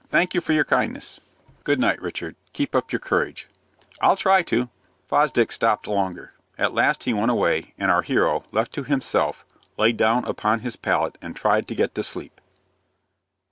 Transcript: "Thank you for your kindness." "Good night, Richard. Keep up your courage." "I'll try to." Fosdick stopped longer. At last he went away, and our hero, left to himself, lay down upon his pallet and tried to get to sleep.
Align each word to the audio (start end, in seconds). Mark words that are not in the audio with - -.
"Thank 0.09 0.33
you 0.33 0.41
for 0.41 0.51
your 0.51 0.65
kindness." 0.65 1.19
"Good 1.63 1.79
night, 1.79 2.01
Richard. 2.01 2.35
Keep 2.53 2.73
up 2.73 2.91
your 2.91 2.97
courage." 2.97 3.47
"I'll 4.01 4.15
try 4.15 4.41
to." 4.41 4.71
Fosdick 5.07 5.51
stopped 5.51 5.85
longer. 5.87 6.33
At 6.57 6.73
last 6.73 7.03
he 7.03 7.13
went 7.13 7.29
away, 7.29 7.75
and 7.77 7.91
our 7.91 8.01
hero, 8.01 8.43
left 8.51 8.73
to 8.73 8.83
himself, 8.83 9.45
lay 9.77 9.91
down 9.91 10.25
upon 10.25 10.61
his 10.61 10.75
pallet 10.75 11.19
and 11.21 11.35
tried 11.35 11.67
to 11.67 11.75
get 11.75 11.93
to 11.93 12.01
sleep. 12.01 12.41